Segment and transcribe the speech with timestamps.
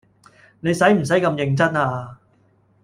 [0.61, 2.17] 你洗唔洗咁認真啊？